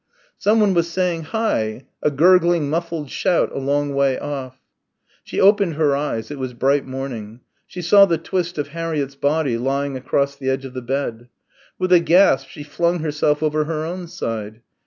Someone 0.39 0.73
was 0.73 0.89
saying 0.89 1.25
"Hi!" 1.25 1.85
a 2.01 2.09
gurgling 2.09 2.71
muffled 2.71 3.11
shout, 3.11 3.51
a 3.51 3.59
long 3.59 3.93
way 3.93 4.17
off. 4.17 4.59
She 5.23 5.39
opened 5.39 5.75
her 5.75 5.95
eyes. 5.95 6.31
It 6.31 6.39
was 6.39 6.55
bright 6.55 6.87
morning. 6.87 7.41
She 7.67 7.83
saw 7.83 8.05
the 8.07 8.17
twist 8.17 8.57
of 8.57 8.69
Harriett's 8.69 9.13
body 9.13 9.59
lying 9.59 9.95
across 9.95 10.35
the 10.35 10.49
edge 10.49 10.65
of 10.65 10.73
the 10.73 10.81
bed. 10.81 11.29
With 11.77 11.93
a 11.93 11.99
gasp 11.99 12.47
she 12.47 12.63
flung 12.63 13.01
herself 13.01 13.43
over 13.43 13.65
her 13.65 13.85
own 13.85 14.07
side. 14.07 14.61